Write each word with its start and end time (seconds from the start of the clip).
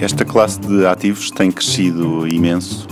Esta 0.00 0.24
classe 0.24 0.58
de 0.60 0.84
ativos 0.84 1.30
tem 1.30 1.52
crescido 1.52 2.26
imenso 2.26 2.88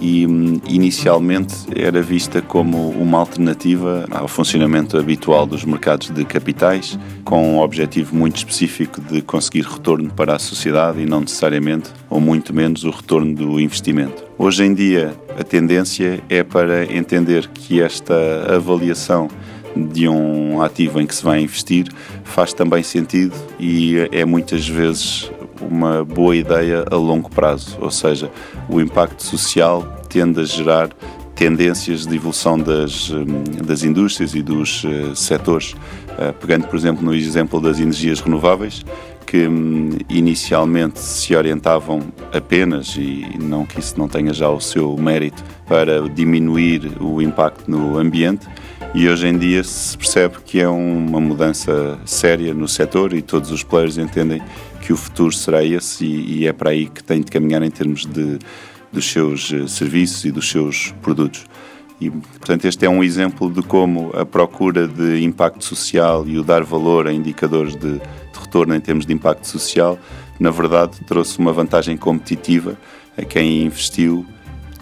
e 0.00 0.26
hum, 0.26 0.60
inicialmente 0.68 1.54
era 1.74 2.02
vista 2.02 2.42
como 2.42 2.90
uma 2.90 3.18
alternativa 3.18 4.06
ao 4.10 4.28
funcionamento 4.28 4.98
habitual 4.98 5.46
dos 5.46 5.64
mercados 5.64 6.10
de 6.10 6.24
capitais, 6.24 6.98
com 7.24 7.56
um 7.56 7.60
objetivo 7.60 8.14
muito 8.14 8.36
específico 8.36 9.00
de 9.00 9.22
conseguir 9.22 9.62
retorno 9.62 10.12
para 10.12 10.36
a 10.36 10.38
sociedade 10.38 11.00
e 11.00 11.06
não 11.06 11.22
necessariamente, 11.22 11.90
ou 12.10 12.20
muito 12.20 12.54
menos, 12.54 12.84
o 12.84 12.90
retorno 12.90 13.34
do 13.34 13.58
investimento. 13.58 14.22
Hoje 14.38 14.64
em 14.64 14.74
dia, 14.74 15.14
a 15.38 15.42
tendência 15.42 16.22
é 16.28 16.42
para 16.42 16.84
entender 16.94 17.48
que 17.48 17.80
esta 17.80 18.14
avaliação 18.54 19.28
de 19.76 20.08
um 20.08 20.62
ativo 20.62 21.00
em 21.00 21.06
que 21.06 21.14
se 21.14 21.24
vai 21.24 21.40
investir 21.40 21.88
faz 22.22 22.52
também 22.52 22.82
sentido 22.82 23.34
e 23.58 24.08
é 24.12 24.24
muitas 24.24 24.68
vezes 24.68 25.30
uma 25.60 26.04
boa 26.04 26.36
ideia 26.36 26.84
a 26.90 26.96
longo 26.96 27.30
prazo, 27.30 27.78
ou 27.80 27.90
seja, 27.90 28.30
o 28.68 28.80
impacto 28.80 29.22
social 29.22 29.82
tende 30.08 30.40
a 30.40 30.44
gerar 30.44 30.90
tendências 31.34 32.06
de 32.06 32.14
evolução 32.14 32.58
das, 32.58 33.10
hum, 33.10 33.24
das 33.64 33.82
indústrias 33.82 34.34
e 34.34 34.42
dos 34.42 34.84
uh, 34.84 35.16
setores. 35.16 35.72
Uh, 35.72 36.32
pegando, 36.40 36.68
por 36.68 36.76
exemplo, 36.76 37.04
no 37.04 37.14
exemplo 37.14 37.60
das 37.60 37.80
energias 37.80 38.20
renováveis, 38.20 38.84
que 39.26 39.48
um, 39.48 39.90
inicialmente 40.08 41.00
se 41.00 41.34
orientavam 41.34 42.02
apenas, 42.32 42.94
e 42.96 43.26
não 43.40 43.66
que 43.66 43.80
isso 43.80 43.98
não 43.98 44.06
tenha 44.06 44.32
já 44.32 44.48
o 44.48 44.60
seu 44.60 44.96
mérito, 44.96 45.42
para 45.66 46.08
diminuir 46.08 46.92
o 47.00 47.20
impacto 47.20 47.68
no 47.68 47.98
ambiente, 47.98 48.46
e 48.92 49.08
hoje 49.08 49.26
em 49.28 49.38
dia 49.38 49.62
se 49.62 49.96
percebe 49.96 50.36
que 50.44 50.60
é 50.60 50.68
uma 50.68 51.20
mudança 51.20 51.98
séria 52.04 52.52
no 52.52 52.66
setor 52.66 53.12
e 53.12 53.22
todos 53.22 53.50
os 53.50 53.62
players 53.62 53.98
entendem 53.98 54.42
que 54.82 54.92
o 54.92 54.96
futuro 54.96 55.32
será 55.32 55.64
esse 55.64 56.04
e, 56.04 56.40
e 56.40 56.46
é 56.46 56.52
para 56.52 56.70
aí 56.70 56.86
que 56.86 57.02
tem 57.02 57.20
de 57.20 57.30
caminhar 57.30 57.62
em 57.62 57.70
termos 57.70 58.04
de, 58.04 58.38
dos 58.92 59.04
seus 59.10 59.52
eh, 59.52 59.66
serviços 59.66 60.24
e 60.24 60.30
dos 60.30 60.48
seus 60.50 60.92
produtos. 61.02 61.46
E, 62.00 62.10
portanto, 62.10 62.64
este 62.66 62.84
é 62.84 62.88
um 62.88 63.02
exemplo 63.02 63.50
de 63.50 63.62
como 63.62 64.10
a 64.14 64.26
procura 64.26 64.86
de 64.86 65.22
impacto 65.22 65.64
social 65.64 66.26
e 66.26 66.38
o 66.38 66.42
dar 66.42 66.62
valor 66.62 67.06
a 67.06 67.12
indicadores 67.12 67.74
de, 67.74 67.98
de 67.98 68.38
retorno 68.38 68.74
em 68.74 68.80
termos 68.80 69.06
de 69.06 69.12
impacto 69.12 69.46
social, 69.46 69.98
na 70.38 70.50
verdade, 70.50 70.98
trouxe 71.06 71.38
uma 71.38 71.52
vantagem 71.52 71.96
competitiva 71.96 72.76
a 73.16 73.24
quem 73.24 73.62
investiu 73.62 74.26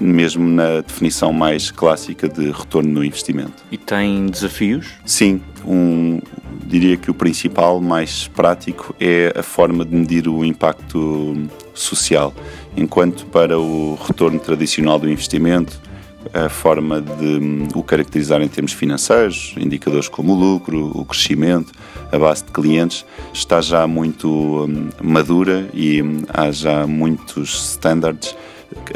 mesmo 0.02 0.48
na 0.48 0.80
definição 0.80 1.32
mais 1.32 1.70
clássica 1.70 2.28
de 2.28 2.50
retorno 2.50 2.90
no 2.90 3.04
investimento. 3.04 3.62
E 3.70 3.76
tem 3.76 4.26
desafios? 4.26 4.94
Sim, 5.04 5.40
um, 5.66 6.20
diria 6.66 6.96
que 6.96 7.10
o 7.10 7.14
principal, 7.14 7.80
mais 7.80 8.28
prático, 8.28 8.94
é 9.00 9.32
a 9.36 9.42
forma 9.42 9.84
de 9.84 9.94
medir 9.94 10.28
o 10.28 10.44
impacto 10.44 11.48
social. 11.74 12.34
Enquanto 12.76 13.26
para 13.26 13.58
o 13.58 13.94
retorno 13.94 14.38
tradicional 14.38 14.98
do 14.98 15.08
investimento, 15.10 15.80
a 16.32 16.48
forma 16.48 17.00
de 17.00 17.38
um, 17.38 17.68
o 17.74 17.82
caracterizar 17.82 18.40
em 18.40 18.48
termos 18.48 18.72
financeiros, 18.72 19.54
indicadores 19.58 20.08
como 20.08 20.32
o 20.32 20.36
lucro, 20.36 20.90
o 20.94 21.04
crescimento, 21.04 21.72
a 22.10 22.18
base 22.18 22.44
de 22.44 22.52
clientes, 22.52 23.04
está 23.32 23.60
já 23.60 23.86
muito 23.86 24.28
um, 24.28 24.88
madura 25.02 25.68
e 25.74 26.02
um, 26.02 26.22
há 26.28 26.50
já 26.50 26.86
muitos 26.86 27.72
standards 27.72 28.36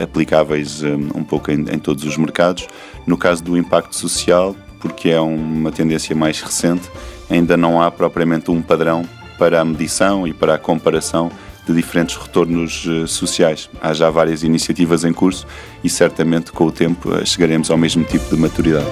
aplicáveis 0.00 0.82
um, 0.82 1.18
um 1.18 1.24
pouco 1.24 1.50
em, 1.50 1.60
em, 1.72 1.78
todos 1.78 2.04
os 2.04 2.16
mercados. 2.16 2.66
No 3.06 3.16
caso 3.16 3.42
do 3.42 3.56
impacto 3.56 3.94
social, 3.94 4.54
porque 4.80 5.10
é 5.10 5.20
uma 5.20 5.72
tendência 5.72 6.14
mais 6.14 6.40
recente, 6.40 6.90
ainda 7.30 7.56
não 7.56 7.80
há 7.80 7.90
propriamente 7.90 8.50
um 8.50 8.62
padrão 8.62 9.04
para 9.38 9.60
a 9.60 9.64
medição 9.64 10.26
e 10.26 10.32
para 10.32 10.54
a 10.54 10.58
comparação 10.58 11.30
de 11.66 11.74
diferentes 11.74 12.16
retornos 12.16 12.86
uh, 12.86 13.08
sociais. 13.08 13.68
Há 13.80 13.92
já 13.92 14.08
várias 14.08 14.42
iniciativas 14.42 15.04
em 15.04 15.12
curso 15.12 15.46
e 15.82 15.90
certamente 15.90 16.52
com 16.52 16.66
o 16.66 16.72
tempo 16.72 17.10
uh, 17.10 17.26
chegaremos 17.26 17.70
ao 17.70 17.76
mesmo 17.76 18.04
tipo 18.04 18.34
de 18.34 18.40
maturidade. 18.40 18.86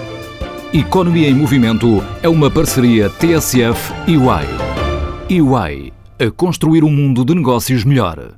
Economia 0.73 1.29
em 1.29 1.35
Movimento 1.35 2.03
é 2.21 2.29
uma 2.29 2.51
parceria 2.51 3.09
TSF 3.09 3.93
e 4.09 4.17
UI. 4.19 5.41
UI 5.41 5.93
a 6.19 6.31
construir 6.31 6.83
um 6.83 6.91
mundo 6.91 7.25
de 7.25 7.35
negócios 7.35 7.85
melhor. 7.85 8.35